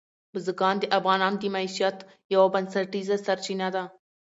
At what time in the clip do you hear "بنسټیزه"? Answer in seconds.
2.53-3.15